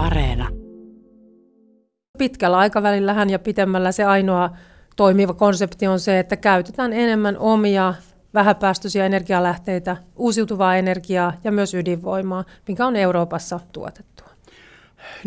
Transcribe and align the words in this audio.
Areena. 0.00 0.48
Pitkällä 2.18 2.58
aikavälillähän 2.58 3.30
ja 3.30 3.38
pitemmällä 3.38 3.92
se 3.92 4.04
ainoa 4.04 4.50
toimiva 4.96 5.34
konsepti 5.34 5.86
on 5.86 6.00
se, 6.00 6.18
että 6.18 6.36
käytetään 6.36 6.92
enemmän 6.92 7.38
omia 7.38 7.94
vähäpäästöisiä 8.34 9.06
energialähteitä, 9.06 9.96
uusiutuvaa 10.16 10.76
energiaa 10.76 11.32
ja 11.44 11.52
myös 11.52 11.74
ydinvoimaa, 11.74 12.44
mikä 12.68 12.86
on 12.86 12.96
Euroopassa 12.96 13.60
tuotettua. 13.72 14.28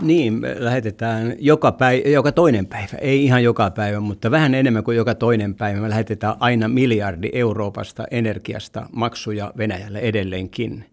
Niin, 0.01 0.33
me 0.33 0.55
lähetetään 0.59 1.35
joka, 1.39 1.71
päivä, 1.71 2.09
joka 2.09 2.31
toinen 2.31 2.65
päivä, 2.65 2.97
ei 3.01 3.25
ihan 3.25 3.43
joka 3.43 3.69
päivä, 3.69 3.99
mutta 3.99 4.31
vähän 4.31 4.53
enemmän 4.53 4.83
kuin 4.83 4.97
joka 4.97 5.15
toinen 5.15 5.55
päivä. 5.55 5.81
Me 5.81 5.89
lähetetään 5.89 6.35
aina 6.39 6.67
miljardi 6.67 7.29
Euroopasta 7.33 8.05
energiasta 8.11 8.85
maksuja 8.91 9.53
Venäjälle 9.57 9.99
edelleenkin. 9.99 10.85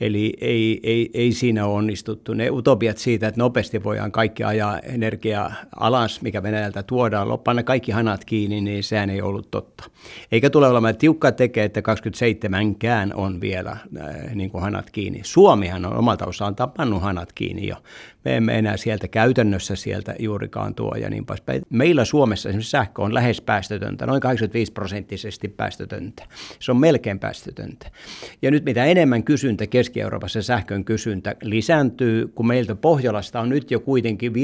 Eli 0.00 0.32
ei, 0.40 0.80
ei, 0.82 1.10
ei 1.14 1.32
siinä 1.32 1.66
ole 1.66 1.74
onnistuttu. 1.74 2.34
Ne 2.34 2.50
utopiat 2.50 2.98
siitä, 2.98 3.28
että 3.28 3.40
nopeasti 3.40 3.84
voidaan 3.84 4.12
kaikki 4.12 4.44
ajaa 4.44 4.78
energiaa 4.78 5.52
alas, 5.76 6.22
mikä 6.22 6.42
Venäjältä 6.42 6.82
tuodaan, 6.82 7.38
panna 7.44 7.62
kaikki 7.62 7.92
hanat 7.92 8.24
kiinni, 8.24 8.60
niin 8.60 8.82
sehän 8.82 9.10
ei 9.10 9.22
ollut 9.22 9.50
totta. 9.50 9.84
Eikä 10.32 10.50
tule 10.50 10.68
olemaan 10.68 10.96
tiukka 10.96 11.32
tekee, 11.32 11.64
että 11.64 11.80
27kään 11.80 13.14
on 13.14 13.40
vielä 13.40 13.70
äh, 13.70 14.34
niin 14.34 14.50
kuin 14.50 14.62
hanat 14.62 14.90
kiinni. 14.90 15.20
Suomihan 15.22 15.84
on 15.84 15.96
omalta 15.96 16.26
osaltaan 16.26 16.70
pannut 16.70 17.02
hanat 17.02 17.32
kiinni 17.32 17.68
jo. 17.68 17.76
Me 18.24 18.36
emme 18.36 18.58
enää 18.58 18.76
sieltä 18.76 19.08
käytännössä 19.08 19.76
sieltä 19.76 20.14
juurikaan 20.18 20.74
tuo 20.74 20.94
ja 20.94 21.10
niin 21.10 21.26
poispäin. 21.26 21.62
Meillä 21.70 22.04
Suomessa 22.04 22.48
esimerkiksi 22.48 22.70
sähkö 22.70 23.02
on 23.02 23.14
lähes 23.14 23.40
päästötöntä, 23.40 24.06
noin 24.06 24.20
85 24.20 24.72
prosenttisesti 24.72 25.48
päästötöntä. 25.48 26.24
Se 26.60 26.72
on 26.72 26.80
melkein 26.80 27.18
päästötöntä. 27.18 27.90
Ja 28.42 28.50
nyt 28.50 28.64
mitä 28.64 28.84
enemmän 28.84 29.24
kysyntä 29.24 29.66
Keski-Euroopassa 29.66 30.42
sähkön 30.42 30.84
kysyntä 30.84 31.34
lisääntyy, 31.42 32.28
kun 32.28 32.46
meiltä 32.46 32.74
Pohjolasta 32.74 33.40
on 33.40 33.48
nyt 33.48 33.70
jo 33.70 33.80
kuitenkin 33.80 34.32
5-6 34.32 34.34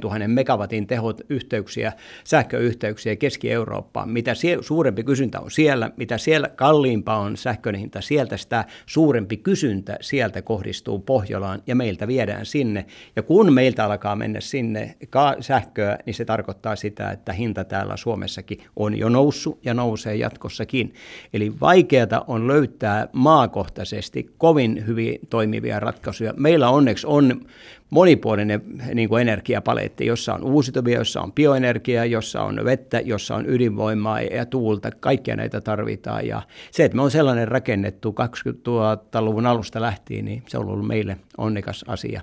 tuhannen 0.00 0.30
megawatin 0.30 0.86
tehot 0.86 1.20
yhteyksiä, 1.28 1.92
sähköyhteyksiä 2.24 3.16
Keski-Eurooppaan. 3.16 4.08
Mitä 4.08 4.34
sie- 4.34 4.62
suurempi 4.62 5.04
kysyntä 5.04 5.40
on 5.40 5.50
siellä, 5.50 5.90
mitä 5.96 6.18
siellä 6.18 6.48
kalliimpaa 6.48 7.18
on 7.18 7.36
sähkön 7.36 7.74
hinta 7.74 8.00
sieltä, 8.00 8.36
sitä 8.36 8.64
suurempi 8.86 9.36
kysyntä 9.36 9.96
sieltä 10.00 10.42
kohdistuu 10.42 10.98
Pohjolaan 10.98 11.62
ja 11.66 11.74
meiltä 11.74 12.06
viedään 12.06 12.46
sinne. 12.46 12.86
Ja 13.16 13.22
kun 13.22 13.52
meiltä 13.52 13.84
alkaa 13.84 14.16
mennä 14.16 14.40
sinne 14.40 14.94
sähköä, 15.40 15.98
niin 16.06 16.14
se 16.14 16.24
tarkoittaa 16.24 16.76
sitä, 16.76 17.10
että 17.10 17.32
hinta 17.32 17.64
täällä 17.64 17.96
Suomessakin 17.96 18.58
on 18.76 18.98
jo 18.98 19.08
noussut 19.08 19.58
ja 19.64 19.74
nousee 19.74 20.16
jatkossakin. 20.16 20.94
Eli 21.32 21.60
vaikeata 21.60 22.24
on 22.26 22.46
löytää 22.46 23.08
maakohtaisesti 23.12 24.30
kovin 24.38 24.86
hyvin 24.86 25.18
toimivia 25.30 25.80
ratkaisuja. 25.80 26.34
Meillä 26.36 26.68
onneksi 26.70 27.06
on 27.06 27.46
monipuolinen 27.90 28.62
niin 28.94 29.08
kuin 29.08 29.22
energiapaletti, 29.22 30.06
jossa 30.06 30.34
on 30.34 30.44
uusiutuvia, 30.44 30.98
jossa 30.98 31.20
on 31.20 31.32
bioenergiaa, 31.32 32.04
jossa 32.04 32.42
on 32.42 32.60
vettä, 32.64 33.00
jossa 33.00 33.34
on 33.34 33.48
ydinvoimaa 33.48 34.20
ja 34.20 34.46
tuulta. 34.46 34.90
Kaikkia 34.90 35.36
näitä 35.36 35.60
tarvitaan. 35.60 36.26
Ja 36.26 36.42
se, 36.70 36.84
että 36.84 36.96
me 36.96 37.02
on 37.02 37.10
sellainen 37.10 37.48
rakennettu 37.48 38.14
2000-luvun 38.20 39.46
alusta 39.46 39.80
lähtien, 39.80 40.24
niin 40.24 40.42
se 40.48 40.58
on 40.58 40.68
ollut 40.68 40.86
meille 40.86 41.16
onnekas 41.38 41.84
asia. 41.88 42.22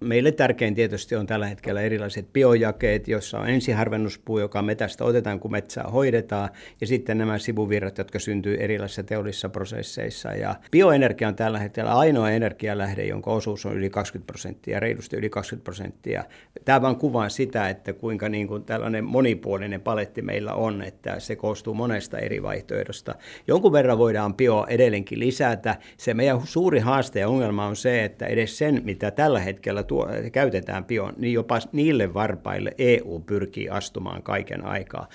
Meille 0.00 0.32
tärkein 0.32 0.74
tietysti 0.74 1.16
on 1.16 1.26
tällä 1.26 1.46
hetkellä 1.46 1.80
erilaiset 1.80 2.32
biojakeet, 2.32 3.08
joissa 3.08 3.38
on 3.38 3.48
ensiharvennuspuu, 3.48 4.38
joka 4.38 4.62
metästä 4.62 5.04
otetaan, 5.04 5.40
kun 5.40 5.50
metsää 5.50 5.84
hoidetaan, 5.84 6.48
ja 6.80 6.86
sitten 6.86 7.18
nämä 7.18 7.38
sivuvirrat, 7.38 7.98
jotka 7.98 8.18
syntyy 8.18 8.56
erilaisissa 8.60 9.02
teollisissa 9.02 9.48
prosesseissa. 9.48 10.28
Ja 10.28 10.54
bioenergia 10.70 11.28
on 11.28 11.36
tällä 11.36 11.58
hetkellä 11.58 11.94
ainoa 11.94 12.30
energialähde, 12.30 13.04
jonka 13.04 13.30
osuus 13.30 13.66
on 13.66 13.76
yli 13.76 13.90
20 13.90 14.26
prosenttia, 14.32 14.80
reilusti 14.80 15.16
yli 15.16 15.30
20 15.30 15.64
prosenttia. 15.64 16.24
Tämä 16.64 16.82
vaan 16.82 16.96
kuvaa 16.96 17.28
sitä, 17.28 17.68
että 17.68 17.92
kuinka 17.92 18.28
niin 18.28 18.48
kuin 18.48 18.64
tällainen 18.64 19.04
monipuolinen 19.04 19.80
paletti 19.80 20.22
meillä 20.22 20.54
on, 20.54 20.82
että 20.82 21.20
se 21.20 21.36
koostuu 21.36 21.74
monesta 21.74 22.18
eri 22.18 22.42
vaihtoehdosta. 22.42 23.14
Jonkun 23.46 23.72
verran 23.72 23.98
voidaan 23.98 24.34
bio 24.34 24.66
edelleenkin 24.68 25.20
lisätä. 25.20 25.76
Se 25.96 26.14
meidän 26.14 26.40
suuri 26.44 26.78
haaste 26.78 27.20
ja 27.20 27.28
ongelma 27.28 27.66
on 27.66 27.76
se, 27.76 28.04
että 28.04 28.26
edes 28.26 28.58
sen, 28.58 28.80
mitä 28.84 29.10
tällä 29.10 29.40
hetkellä 29.40 29.82
tuo, 29.86 29.95
käytetään 30.32 30.84
pion, 30.84 31.12
niin 31.16 31.32
jopa 31.32 31.58
niille 31.72 32.14
varpaille 32.14 32.74
EU 32.78 33.22
pyrkii 33.26 33.68
astumaan 33.68 34.22
kaiken 34.22 34.64
aikaa. 34.64 35.08